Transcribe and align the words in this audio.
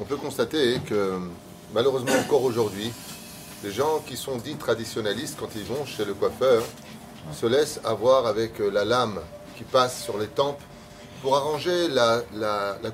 on, 0.00 0.04
peut 0.04 0.16
constater 0.16 0.78
que 0.86 1.18
malheureusement 1.74 2.12
encore 2.12 2.44
aujourd'hui, 2.44 2.92
les 3.64 3.72
gens 3.72 4.00
qui 4.06 4.16
sont 4.16 4.36
dits 4.36 4.54
traditionnalistes 4.54 5.36
quand 5.38 5.48
ils 5.56 5.64
vont 5.64 5.84
chez 5.84 6.04
le 6.04 6.14
coiffeur 6.14 6.62
se 7.32 7.46
laissent 7.46 7.80
avoir 7.84 8.26
avec 8.26 8.60
euh, 8.60 8.70
la 8.70 8.84
lame 8.84 9.18
qui 9.56 9.64
passe 9.64 10.04
sur 10.04 10.18
les 10.18 10.28
tempes 10.28 10.60
pour 11.22 11.36
arranger 11.36 11.88
la, 11.88 12.22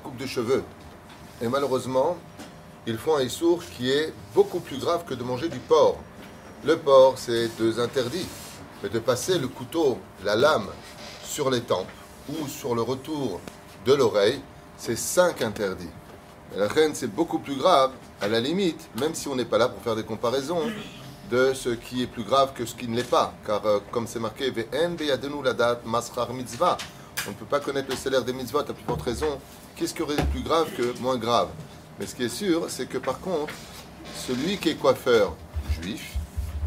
coupe 0.01 0.17
de 0.17 0.25
cheveux. 0.25 0.63
Et 1.41 1.47
malheureusement, 1.47 2.17
ils 2.87 2.97
font 2.97 3.17
un 3.17 3.29
sourd 3.29 3.61
qui 3.77 3.91
est 3.91 4.11
beaucoup 4.33 4.59
plus 4.59 4.79
grave 4.79 5.03
que 5.05 5.13
de 5.13 5.23
manger 5.23 5.49
du 5.49 5.59
porc. 5.59 5.97
Le 6.65 6.77
porc, 6.77 7.15
c'est 7.17 7.49
deux 7.57 7.77
interdits. 7.81 8.25
Mais 8.81 8.87
de 8.87 8.99
passer 8.99 9.37
le 9.37 9.49
couteau, 9.49 9.97
la 10.23 10.37
lame, 10.37 10.69
sur 11.21 11.49
les 11.49 11.59
tempes 11.59 11.91
ou 12.29 12.47
sur 12.47 12.73
le 12.73 12.81
retour 12.81 13.41
de 13.85 13.93
l'oreille, 13.93 14.39
c'est 14.77 14.95
cinq 14.95 15.41
interdits. 15.41 15.89
La 16.55 16.69
reine, 16.69 16.95
c'est 16.95 17.13
beaucoup 17.13 17.39
plus 17.39 17.57
grave, 17.57 17.91
à 18.21 18.29
la 18.29 18.39
limite, 18.39 18.87
même 18.97 19.13
si 19.13 19.27
on 19.27 19.35
n'est 19.35 19.43
pas 19.43 19.57
là 19.57 19.67
pour 19.67 19.83
faire 19.83 19.97
des 19.97 20.03
comparaisons, 20.03 20.71
de 21.29 21.53
ce 21.53 21.67
qui 21.67 22.01
est 22.01 22.07
plus 22.07 22.23
grave 22.23 22.53
que 22.53 22.65
ce 22.65 22.75
qui 22.75 22.87
ne 22.87 22.95
l'est 22.95 23.09
pas. 23.09 23.33
Car 23.45 23.65
euh, 23.65 23.79
comme 23.91 24.07
c'est 24.07 24.19
marqué, 24.19 24.53
ladat 25.43 25.81
maschar 25.83 26.31
mitzvah. 26.31 26.77
On 27.27 27.31
ne 27.31 27.35
peut 27.35 27.45
pas 27.45 27.59
connaître 27.59 27.89
le 27.89 27.97
salaire 27.97 28.23
des 28.23 28.31
mitzvot, 28.31 28.59
à 28.59 28.63
plus 28.63 28.85
forte 28.85 29.01
raison. 29.01 29.37
Qu'est-ce 29.75 29.93
qui 29.93 30.01
aurait 30.01 30.15
de 30.15 30.21
plus 30.27 30.43
grave 30.43 30.69
que 30.77 30.97
moins 31.01 31.17
grave? 31.17 31.49
Mais 31.99 32.05
ce 32.05 32.15
qui 32.15 32.23
est 32.23 32.29
sûr, 32.29 32.67
c'est 32.69 32.85
que 32.85 32.99
par 32.99 33.19
contre, 33.19 33.53
celui 34.27 34.57
qui 34.57 34.69
est 34.69 34.75
coiffeur 34.75 35.35
juif 35.81 36.13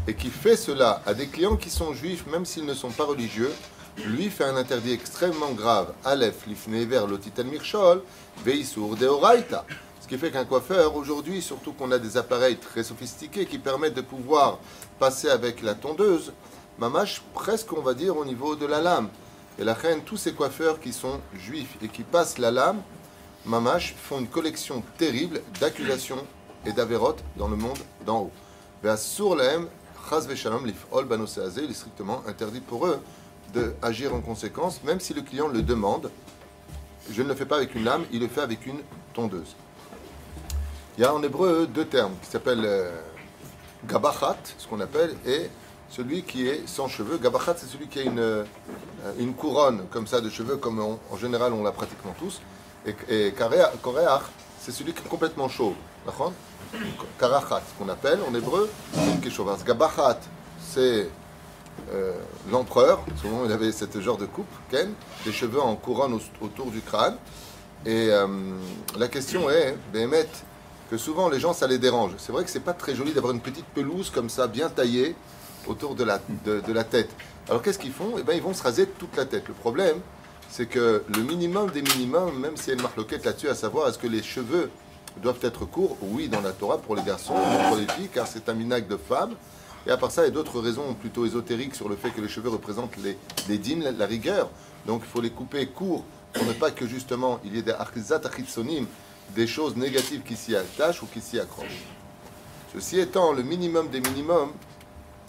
et 0.07 0.13
qui 0.13 0.29
fait 0.29 0.55
cela 0.55 1.01
à 1.05 1.13
des 1.13 1.27
clients 1.27 1.57
qui 1.57 1.69
sont 1.69 1.93
juifs, 1.93 2.25
même 2.27 2.45
s'ils 2.45 2.65
ne 2.65 2.73
sont 2.73 2.91
pas 2.91 3.03
religieux, 3.03 3.51
lui 4.05 4.29
fait 4.29 4.45
un 4.45 4.55
interdit 4.55 4.93
extrêmement 4.93 5.51
grave. 5.51 5.93
Aleph, 6.05 6.47
lifne 6.47 6.85
ver, 6.85 7.07
lotitel 7.07 7.47
mirchol, 7.47 8.01
veisur 8.45 8.95
deoraita. 8.95 9.65
Ce 9.99 10.07
qui 10.07 10.17
fait 10.17 10.31
qu'un 10.31 10.45
coiffeur, 10.45 10.95
aujourd'hui, 10.95 11.41
surtout 11.41 11.73
qu'on 11.73 11.91
a 11.91 11.99
des 11.99 12.15
appareils 12.15 12.57
très 12.57 12.83
sophistiqués 12.83 13.45
qui 13.45 13.57
permettent 13.57 13.95
de 13.95 14.01
pouvoir 14.01 14.59
passer 14.99 15.29
avec 15.29 15.61
la 15.61 15.73
tondeuse, 15.73 16.31
mamache 16.79 17.21
presque, 17.33 17.73
on 17.73 17.81
va 17.81 17.93
dire, 17.93 18.15
au 18.15 18.23
niveau 18.23 18.55
de 18.55 18.65
la 18.65 18.81
lame. 18.81 19.09
Et 19.59 19.65
la 19.65 19.73
reine, 19.73 20.01
tous 20.05 20.17
ces 20.17 20.33
coiffeurs 20.33 20.79
qui 20.79 20.93
sont 20.93 21.19
juifs 21.35 21.75
et 21.81 21.89
qui 21.89 22.03
passent 22.03 22.37
la 22.37 22.51
lame, 22.51 22.81
mamache, 23.45 23.95
font 24.01 24.19
une 24.19 24.27
collection 24.27 24.83
terrible 24.97 25.41
d'accusations 25.59 26.25
et 26.65 26.71
d'avérotes 26.71 27.23
dans 27.35 27.47
le 27.49 27.57
monde 27.57 27.79
d'en 28.05 28.19
haut. 28.19 28.31
Ve'asur 28.83 29.35
lahem, 29.35 29.67
il 31.63 31.71
est 31.71 31.73
strictement 31.73 32.23
interdit 32.27 32.61
pour 32.61 32.87
eux 32.87 32.99
d'agir 33.53 34.13
en 34.13 34.21
conséquence, 34.21 34.81
même 34.83 34.99
si 34.99 35.13
le 35.13 35.21
client 35.21 35.47
le 35.47 35.61
demande. 35.61 36.11
Je 37.11 37.21
ne 37.21 37.27
le 37.27 37.35
fais 37.35 37.45
pas 37.45 37.57
avec 37.57 37.75
une 37.75 37.83
lame, 37.83 38.05
il 38.11 38.19
le 38.21 38.27
fait 38.27 38.41
avec 38.41 38.65
une 38.65 38.79
tondeuse. 39.13 39.55
Il 40.97 41.01
y 41.01 41.05
a 41.05 41.13
en 41.13 41.21
hébreu 41.23 41.67
deux 41.67 41.85
termes 41.85 42.13
qui 42.21 42.29
s'appellent 42.29 42.65
euh, 42.65 42.91
gabachat, 43.85 44.37
ce 44.57 44.67
qu'on 44.67 44.79
appelle, 44.79 45.15
et 45.25 45.49
celui 45.89 46.23
qui 46.23 46.47
est 46.47 46.67
sans 46.67 46.87
cheveux. 46.87 47.17
Gabachat, 47.17 47.55
c'est 47.57 47.67
celui 47.67 47.87
qui 47.87 47.99
a 47.99 48.03
une, 48.03 48.19
euh, 48.19 48.43
une 49.19 49.33
couronne 49.33 49.87
comme 49.91 50.07
ça 50.07 50.21
de 50.21 50.29
cheveux, 50.29 50.57
comme 50.57 50.79
en 50.79 51.17
général 51.17 51.53
on 51.53 51.63
l'a 51.63 51.71
pratiquement 51.71 52.15
tous. 52.17 52.41
Et, 52.85 52.95
et 53.09 53.33
c'est 54.59 54.71
celui 54.71 54.93
qui 54.93 55.03
est 55.05 55.09
complètement 55.09 55.47
chauve. 55.49 55.75
Karachat, 57.19 57.61
ce 57.67 57.77
qu'on 57.83 57.89
appelle 57.89 58.19
en 58.29 58.33
hébreu, 58.35 58.69
celui 58.93 59.19
qui 59.21 59.27
est 59.27 59.31
chauve. 59.31 59.47
Alors, 59.49 59.63
Gabachat, 59.63 60.19
c'est 60.61 61.09
euh, 61.93 62.13
l'empereur, 62.51 63.01
souvent 63.21 63.45
il 63.45 63.51
avait 63.51 63.71
ce 63.71 63.85
genre 64.01 64.17
de 64.17 64.25
coupe, 64.25 64.47
Ken, 64.69 64.91
des 65.25 65.31
cheveux 65.31 65.61
en 65.61 65.75
couronne 65.75 66.13
au- 66.13 66.45
autour 66.45 66.71
du 66.71 66.81
crâne. 66.81 67.15
Et 67.85 68.09
euh, 68.09 68.27
la 68.97 69.07
question 69.07 69.49
est, 69.49 69.77
Béhémet, 69.93 70.27
que 70.89 70.97
souvent 70.97 71.29
les 71.29 71.39
gens 71.39 71.53
ça 71.53 71.67
les 71.67 71.77
dérange. 71.77 72.11
C'est 72.17 72.31
vrai 72.31 72.43
que 72.43 72.49
c'est 72.49 72.59
pas 72.61 72.73
très 72.73 72.95
joli 72.95 73.13
d'avoir 73.13 73.33
une 73.33 73.41
petite 73.41 73.65
pelouse 73.67 74.09
comme 74.09 74.29
ça, 74.29 74.47
bien 74.47 74.69
taillée, 74.69 75.15
autour 75.67 75.95
de 75.95 76.03
la, 76.03 76.19
de, 76.45 76.73
la 76.73 76.83
tête. 76.83 77.09
Alors 77.49 77.61
qu'est-ce 77.61 77.79
qu'ils 77.79 77.91
font? 77.91 78.13
Eh 78.17 78.23
bien 78.23 78.33
ils 78.33 78.41
vont 78.41 78.53
se 78.53 78.63
raser 78.63 78.87
toute 78.87 79.15
la 79.15 79.25
tête. 79.25 79.47
Le 79.47 79.53
problème, 79.53 79.97
c'est 80.49 80.65
que 80.65 81.03
le 81.13 81.21
minimum 81.23 81.69
des 81.71 81.81
minimums, 81.81 82.37
même 82.39 82.55
s'il 82.57 82.69
y 82.69 82.71
a 82.71 82.75
une 82.75 82.81
marloquette 82.81 83.25
là-dessus, 83.25 83.49
à 83.49 83.55
savoir 83.55 83.89
est-ce 83.89 83.97
que 83.97 84.07
les 84.07 84.23
cheveux 84.23 84.69
doivent 85.21 85.39
être 85.41 85.65
courts 85.65 85.97
Oui, 86.01 86.27
dans 86.27 86.41
la 86.41 86.51
Torah 86.51 86.77
pour 86.77 86.95
les 86.95 87.03
garçons, 87.03 87.35
pour 87.67 87.77
les 87.77 87.87
filles, 87.87 88.09
car 88.13 88.27
c'est 88.27 88.49
un 88.49 88.53
minac 88.53 88.87
de 88.87 88.97
femmes. 88.97 89.35
Et 89.85 89.91
à 89.91 89.97
part 89.97 90.11
ça, 90.11 90.23
il 90.23 90.25
y 90.25 90.27
a 90.27 90.31
d'autres 90.31 90.59
raisons 90.59 90.93
plutôt 90.93 91.25
ésotériques 91.25 91.75
sur 91.75 91.87
le 91.87 91.95
fait 91.95 92.09
que 92.09 92.19
les 92.19 92.27
cheveux 92.27 92.49
représentent 92.49 92.97
les, 92.97 93.57
dîmes, 93.57 93.83
la, 93.97 94.05
rigueur. 94.05 94.49
Donc 94.85 95.01
il 95.05 95.09
faut 95.09 95.21
les 95.21 95.29
couper 95.29 95.67
courts 95.67 96.03
pour 96.33 96.45
ne 96.45 96.53
pas 96.53 96.71
que 96.71 96.85
justement 96.85 97.39
il 97.45 97.55
y 97.55 97.59
ait 97.59 97.61
des 97.61 97.73
des 99.35 99.47
choses 99.47 99.75
négatives 99.75 100.21
qui 100.23 100.35
s'y 100.35 100.55
attachent 100.55 101.03
ou 101.03 101.05
qui 101.05 101.21
s'y 101.21 101.39
accrochent. 101.39 101.85
Ceci 102.73 102.99
étant 102.99 103.33
le 103.33 103.43
minimum 103.43 103.89
des 103.89 103.99
minimums, 103.99 104.51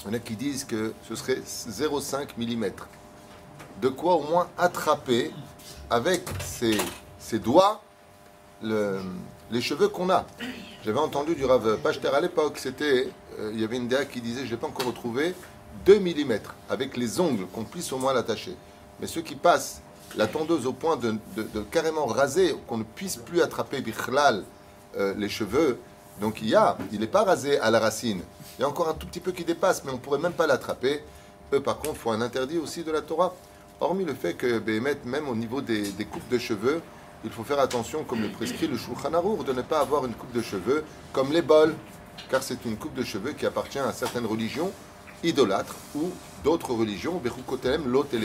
il 0.04 0.08
y 0.08 0.10
en 0.10 0.14
a 0.14 0.18
qui 0.18 0.36
disent 0.36 0.64
que 0.64 0.92
ce 1.08 1.14
serait 1.14 1.40
0,5 1.40 2.28
mm. 2.36 2.70
De 3.80 3.88
quoi 3.88 4.14
au 4.14 4.22
moins 4.22 4.48
attraper 4.56 5.32
avec 5.90 6.22
ses 6.40 7.38
doigts 7.38 7.80
le- 8.62 9.00
les 9.50 9.60
cheveux 9.60 9.88
qu'on 9.88 10.10
a. 10.10 10.26
J'avais 10.84 10.98
entendu 10.98 11.34
du 11.34 11.44
Rav 11.44 11.78
Pachter 11.78 12.08
à 12.08 12.20
l'époque, 12.20 12.58
c'était, 12.58 13.08
euh, 13.38 13.50
il 13.54 13.60
y 13.60 13.64
avait 13.64 13.76
une 13.76 13.88
DA 13.88 14.04
qui 14.04 14.20
disait, 14.20 14.44
je 14.46 14.50
n'ai 14.52 14.56
pas 14.56 14.66
encore 14.66 14.86
retrouvé, 14.86 15.34
2 15.86 15.98
mm 16.00 16.38
avec 16.68 16.96
les 16.96 17.20
ongles 17.20 17.46
qu'on 17.52 17.64
puisse 17.64 17.92
au 17.92 17.98
moins 17.98 18.12
l'attacher. 18.12 18.54
Mais 19.00 19.06
ceux 19.06 19.22
qui 19.22 19.36
passent 19.36 19.80
la 20.16 20.26
tondeuse 20.26 20.66
au 20.66 20.72
point 20.72 20.96
de, 20.96 21.16
carrément 21.70 22.06
raser, 22.06 22.54
qu'on 22.66 22.78
ne 22.78 22.84
puisse 22.84 23.16
plus 23.16 23.42
attraper 23.42 23.80
bichlal 23.80 24.42
euh, 24.96 25.14
les 25.16 25.28
cheveux, 25.28 25.78
donc 26.20 26.40
il 26.42 26.48
y 26.48 26.54
a, 26.54 26.76
il 26.92 27.00
n'est 27.00 27.06
pas 27.06 27.22
rasé 27.24 27.58
à 27.60 27.70
la 27.70 27.78
racine. 27.78 28.22
Il 28.58 28.62
y 28.62 28.64
a 28.64 28.68
encore 28.68 28.88
un 28.88 28.94
tout 28.94 29.06
petit 29.06 29.20
peu 29.20 29.32
qui 29.32 29.44
dépasse, 29.44 29.84
mais 29.84 29.90
on 29.90 29.94
ne 29.94 29.98
pourrait 30.00 30.18
même 30.18 30.32
pas 30.32 30.46
l'attraper. 30.46 31.02
Eux, 31.52 31.60
par 31.60 31.78
contre, 31.78 31.96
font 31.96 32.10
un 32.12 32.20
interdit 32.20 32.58
aussi 32.58 32.82
de 32.82 32.90
la 32.90 33.02
Torah. 33.02 33.34
Hormis 33.80 34.04
le 34.04 34.14
fait 34.14 34.34
que 34.34 34.58
Béhémet, 34.58 34.96
même 35.04 35.28
au 35.28 35.34
niveau 35.36 35.60
des 35.60 35.92
coupes 36.10 36.28
de 36.28 36.38
cheveux, 36.38 36.80
il 37.24 37.30
faut 37.30 37.44
faire 37.44 37.58
attention, 37.60 38.04
comme 38.04 38.22
le 38.22 38.28
prescrit 38.30 38.68
le 38.68 38.76
Shulchan 38.76 39.12
Arour, 39.14 39.44
de 39.44 39.52
ne 39.52 39.62
pas 39.62 39.80
avoir 39.80 40.04
une 40.06 40.14
coupe 40.14 40.32
de 40.32 40.42
cheveux 40.42 40.84
comme 41.12 41.32
les 41.32 41.42
bols, 41.42 41.74
car 42.30 42.42
c'est 42.42 42.64
une 42.64 42.76
coupe 42.76 42.94
de 42.94 43.02
cheveux 43.04 43.32
qui 43.32 43.46
appartient 43.46 43.78
à 43.78 43.92
certaines 43.92 44.26
religions 44.26 44.70
idolâtres 45.24 45.74
ou 45.94 46.10
d'autres 46.44 46.72
religions, 46.72 47.16
Bechukotelem, 47.22 47.88
lot 47.88 48.06
et 48.12 48.20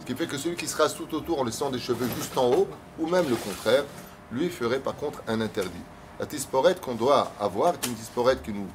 Ce 0.00 0.06
qui 0.06 0.14
fait 0.14 0.26
que 0.26 0.36
celui 0.36 0.56
qui 0.56 0.66
sera 0.66 0.88
tout 0.88 1.14
autour 1.14 1.40
en 1.40 1.44
laissant 1.44 1.70
des 1.70 1.78
cheveux 1.78 2.08
juste 2.16 2.36
en 2.36 2.50
haut, 2.50 2.68
ou 2.98 3.06
même 3.06 3.28
le 3.28 3.36
contraire, 3.36 3.84
lui 4.32 4.48
ferait 4.48 4.80
par 4.80 4.96
contre 4.96 5.22
un 5.28 5.40
interdit. 5.40 5.70
La 6.18 6.26
tisporette 6.26 6.80
qu'on 6.80 6.94
doit 6.94 7.32
avoir 7.40 7.74
est 7.74 7.86
une 7.86 7.94
tisporette 7.94 8.42
qui 8.42 8.52
nous 8.52 8.66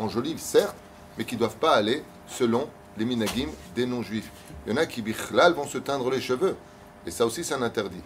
en- 0.00 0.04
enjolive, 0.04 0.38
certes, 0.38 0.76
mais 1.18 1.24
qui 1.24 1.34
ne 1.34 1.40
doivent 1.40 1.56
pas 1.56 1.72
aller 1.74 2.02
selon 2.26 2.68
les 2.96 3.04
minagim 3.04 3.48
des 3.74 3.86
non-juifs. 3.86 4.30
Il 4.66 4.72
y 4.72 4.74
en 4.74 4.78
a 4.78 4.86
qui, 4.86 5.02
bichlal, 5.02 5.52
vont 5.54 5.66
se 5.66 5.78
teindre 5.78 6.10
les 6.10 6.20
cheveux. 6.20 6.56
Et 7.06 7.10
ça 7.10 7.26
aussi, 7.26 7.42
c'est 7.44 7.54
un 7.54 7.62
interdit. 7.62 8.00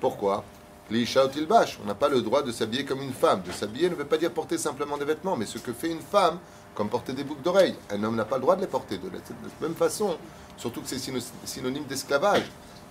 Pourquoi? 0.00 0.44
On 0.90 1.86
n'a 1.86 1.94
pas 1.94 2.08
le 2.08 2.20
droit 2.20 2.42
de 2.42 2.52
s'habiller 2.52 2.84
comme 2.84 3.00
une 3.02 3.12
femme. 3.12 3.42
De 3.42 3.52
s'habiller 3.52 3.88
ne 3.88 3.94
veut 3.94 4.04
pas 4.04 4.18
dire 4.18 4.30
porter 4.30 4.58
simplement 4.58 4.98
des 4.98 5.04
vêtements, 5.04 5.36
mais 5.36 5.46
ce 5.46 5.58
que 5.58 5.72
fait 5.72 5.90
une 5.90 6.00
femme, 6.00 6.38
comme 6.74 6.88
porter 6.88 7.12
des 7.12 7.24
boucles 7.24 7.42
d'oreilles, 7.42 7.76
un 7.90 8.02
homme 8.02 8.16
n'a 8.16 8.24
pas 8.24 8.36
le 8.36 8.42
droit 8.42 8.56
de 8.56 8.60
les 8.62 8.66
porter. 8.66 8.98
De 8.98 9.08
la 9.08 9.18
même 9.68 9.76
façon, 9.76 10.16
surtout 10.56 10.82
que 10.82 10.88
c'est 10.88 10.98
syno- 10.98 11.22
synonyme 11.44 11.84
d'esclavage. 11.84 12.50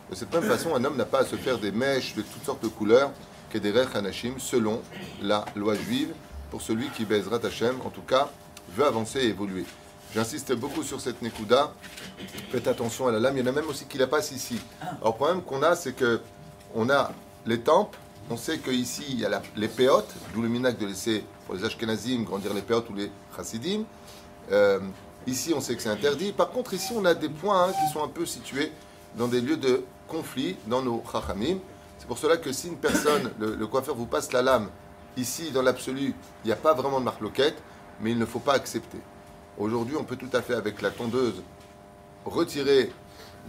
De 0.09 0.16
cette 0.16 0.34
même 0.34 0.44
façon, 0.44 0.73
un 0.75 0.84
homme 0.84 0.97
n'a 0.97 1.06
pas 1.06 1.19
à 1.19 1.25
se 1.25 1.35
faire 1.35 1.57
des 1.59 1.72
mèches 1.72 2.16
de 2.16 2.22
toutes 2.22 2.44
sortes 2.45 2.63
de 2.63 2.69
couleurs, 2.69 3.12
Kederech 3.51 3.95
Hanashim, 3.95 4.35
selon 4.39 4.81
la 5.22 5.45
loi 5.56 5.75
juive, 5.75 6.13
pour 6.50 6.62
celui 6.62 6.89
qui 6.89 7.06
baisera 7.06 7.38
Hachem, 7.44 7.75
en 7.85 7.89
tout 7.89 8.01
cas, 8.01 8.29
veut 8.75 8.85
avancer 8.85 9.19
et 9.19 9.28
évoluer. 9.28 9.66
J'insiste 10.13 10.53
beaucoup 10.53 10.83
sur 10.83 10.99
cette 10.99 11.22
Nekuda. 11.22 11.71
Faites 12.51 12.68
attention 12.68 13.07
à 13.07 13.12
la 13.12 13.19
lame. 13.19 13.38
Il 13.38 13.45
y 13.45 13.47
en 13.47 13.51
a 13.51 13.53
même 13.53 13.68
aussi 13.68 13.86
qui 13.86 13.97
la 13.97 14.07
passent 14.07 14.31
ici. 14.31 14.59
Alors, 14.81 15.13
le 15.13 15.13
problème 15.13 15.41
qu'on 15.41 15.63
a, 15.63 15.75
c'est 15.75 15.94
que 15.94 16.19
on 16.75 16.89
a 16.89 17.12
les 17.45 17.59
tempes. 17.62 17.95
On 18.30 18.38
sait 18.38 18.59
qu'ici, 18.59 19.03
il 19.09 19.19
y 19.19 19.25
a 19.25 19.30
la- 19.30 19.41
les 19.56 19.68
péotes, 19.68 20.13
d'où 20.33 20.41
le 20.41 20.47
minac 20.47 20.77
de 20.77 20.86
laisser 20.86 21.24
pour 21.45 21.56
les 21.56 21.63
Ashkenazim 21.65 22.24
grandir 22.24 22.53
les 22.53 22.62
péotes 22.62 22.89
ou 22.89 22.94
les 22.94 23.12
Chassidim. 23.36 23.83
Euh, 24.51 24.80
ici, 25.27 25.53
on 25.56 25.62
sait 25.62 25.75
que 25.75 25.81
c'est 25.81 25.89
interdit. 25.89 26.31
Par 26.31 26.50
contre, 26.50 26.74
ici, 26.74 26.94
on 26.95 27.03
a 27.06 27.13
des 27.13 27.30
points 27.30 27.65
hein, 27.69 27.71
qui 27.74 27.91
sont 27.94 28.03
un 28.03 28.07
peu 28.07 28.25
situés 28.25 28.71
dans 29.18 29.27
des 29.27 29.41
lieux 29.41 29.57
de 29.57 29.83
conflit 30.07 30.56
dans 30.68 30.81
nos 30.81 31.01
Chachamim. 31.12 31.57
C'est 31.97 32.07
pour 32.07 32.18
cela 32.18 32.38
que 32.38 32.51
si 32.51 32.68
une 32.68 32.77
personne, 32.77 33.31
le, 33.39 33.56
le 33.56 33.68
coiffeur 33.68 33.95
vous 33.95 34.06
passe 34.07 34.31
la 34.33 34.41
lame, 34.41 34.69
ici, 35.18 35.51
dans 35.51 35.62
l'absolu, 35.62 36.13
il 36.44 36.47
n'y 36.47 36.51
a 36.51 36.56
pas 36.57 36.74
vraiment 36.74 37.00
de 37.00 37.06
marloquette, 37.06 37.57
mais 38.01 38.12
il 38.12 38.18
ne 38.19 38.25
faut 38.25 38.39
pas 38.39 38.53
accepter. 38.53 38.97
Aujourd'hui, 39.57 39.95
on 39.98 40.03
peut 40.03 40.15
tout 40.15 40.30
à 40.33 40.42
fait, 40.42 40.53
avec 40.53 40.81
la 40.81 40.92
tondeuse, 40.92 41.42
retirer 42.25 42.92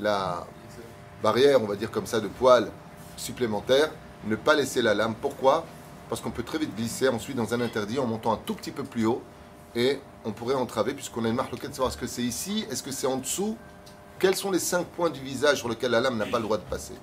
la 0.01 0.47
barrière, 1.23 1.63
on 1.63 1.67
va 1.67 1.77
dire 1.77 1.91
comme 1.91 2.07
ça, 2.07 2.21
de 2.21 2.29
poils 2.29 2.71
supplémentaires, 3.17 3.91
ne 4.27 4.37
pas 4.37 4.55
laisser 4.55 4.83
la 4.83 4.95
lame. 4.95 5.15
Pourquoi? 5.21 5.65
Parce 6.09 6.21
qu'on 6.21 6.31
peut 6.31 6.43
très 6.43 6.59
vite 6.59 6.75
glisser 6.77 7.09
ensuite 7.09 7.37
dans 7.37 7.55
un 7.55 7.61
interdit 7.61 7.99
en 7.99 8.07
montant 8.07 8.33
un 8.33 8.37
tout 8.45 8.55
petit 8.55 8.71
peu 8.71 8.85
plus 8.85 9.07
haut 9.07 9.23
et 9.75 10.01
on 10.25 10.33
pourrait 10.33 10.55
entraver, 10.55 10.93
puisqu'on 10.93 11.25
a 11.25 11.29
une 11.29 11.35
marque 11.35 11.55
de 11.55 11.73
savoir 11.73 11.89
est-ce 11.89 11.97
que 11.97 12.07
c'est 12.07 12.23
ici, 12.23 12.67
est-ce 12.71 12.83
que 12.83 12.91
c'est 12.91 13.07
en 13.07 13.17
dessous? 13.17 13.57
Quels 14.19 14.37
sont 14.37 14.51
les 14.51 14.59
cinq 14.59 14.87
points 14.87 15.11
du 15.11 15.21
visage 15.21 15.59
sur 15.59 15.69
lesquels 15.69 15.91
la 15.93 16.01
lame 16.01 16.17
n'a 16.17 16.27
pas 16.27 16.39
le 16.39 16.45
droit 16.45 16.59
de 16.59 16.63
passer? 16.63 16.95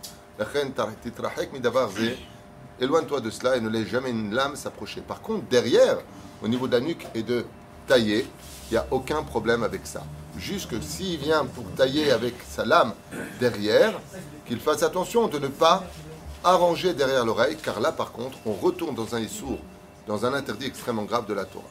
Éloigne-toi 2.80 3.20
de 3.20 3.30
cela 3.30 3.58
et 3.58 3.62
ne 3.62 3.68
laisse 3.68 3.88
jamais 3.88 4.12
une 4.12 4.34
lame 4.34 4.56
s'approcher. 4.56 5.02
Par 5.02 5.22
contre, 5.22 5.44
derrière, 5.50 5.98
au 6.42 6.48
niveau 6.48 6.68
de 6.68 6.74
la 6.74 6.80
nuque 6.80 7.06
et 7.14 7.24
de 7.24 7.46
tailler, 7.90 8.28
il 8.70 8.74
n'y 8.74 8.78
a 8.78 8.86
aucun 8.92 9.24
problème 9.24 9.64
avec 9.64 9.82
ça. 9.86 10.04
Juste 10.38 10.70
que 10.70 10.80
s'il 10.80 11.18
vient 11.18 11.44
pour 11.44 11.66
tailler 11.76 12.12
avec 12.12 12.36
sa 12.48 12.64
lame 12.64 12.94
derrière, 13.40 14.00
qu'il 14.46 14.60
fasse 14.60 14.84
attention 14.84 15.28
de 15.28 15.40
ne 15.40 15.48
pas 15.48 15.84
arranger 16.44 16.94
derrière 16.94 17.26
l'oreille, 17.26 17.58
car 17.58 17.80
là, 17.80 17.92
par 17.92 18.12
contre, 18.12 18.38
on 18.46 18.54
retourne 18.54 18.94
dans 18.94 19.16
un 19.16 19.20
issour, 19.20 19.58
dans 20.08 20.24
un 20.24 20.34
interdit 20.36 20.68
extrêmement 20.68 21.04
grave 21.04 21.26
de 21.26 21.34
la 21.34 21.46
Torah. 21.46 21.66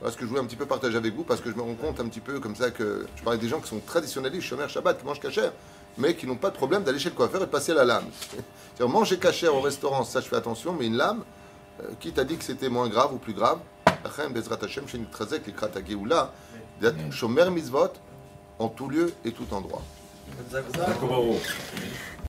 Voilà 0.00 0.12
ce 0.12 0.18
que 0.18 0.24
je 0.24 0.28
voulais 0.28 0.40
un 0.40 0.46
petit 0.46 0.56
peu 0.56 0.66
partager 0.66 0.96
avec 0.96 1.14
vous, 1.14 1.22
parce 1.22 1.40
que 1.40 1.50
je 1.50 1.56
me 1.56 1.62
rends 1.62 1.74
compte 1.74 2.00
un 2.00 2.08
petit 2.08 2.20
peu 2.20 2.40
comme 2.40 2.56
ça 2.56 2.72
que 2.72 3.06
je 3.14 3.22
parlais 3.22 3.38
des 3.38 3.48
gens 3.48 3.60
qui 3.60 3.68
sont 3.68 3.80
traditionnalistes, 3.86 4.48
Shomer 4.48 4.68
Shabbat, 4.68 4.98
qui 4.98 5.06
mangent 5.06 5.20
cachère, 5.20 5.52
mais 5.96 6.16
qui 6.16 6.26
n'ont 6.26 6.36
pas 6.36 6.50
de 6.50 6.56
problème 6.56 6.82
d'aller 6.82 6.98
chez 6.98 7.10
le 7.10 7.14
coiffeur 7.14 7.40
et 7.40 7.46
de 7.46 7.50
passer 7.50 7.72
la 7.72 7.84
lame. 7.84 8.04
C'est-à-dire 8.20 8.92
manger 8.92 9.16
cachère 9.16 9.54
au 9.54 9.60
restaurant, 9.60 10.02
ça 10.02 10.20
je 10.20 10.26
fais 10.26 10.36
attention, 10.36 10.74
mais 10.78 10.86
une 10.86 10.96
lame, 10.96 11.22
qui 12.00 12.10
t'a 12.10 12.24
dit 12.24 12.36
que 12.36 12.44
c'était 12.44 12.68
moins 12.68 12.88
grave 12.88 13.14
ou 13.14 13.18
plus 13.18 13.32
grave 13.32 13.58
Shomer 17.10 17.50
Mitzvot, 17.50 17.92
en 18.58 18.68
tout 18.68 18.88
lieu 18.88 19.12
et 19.24 19.32
tout 19.32 19.46
endroit. 19.52 19.82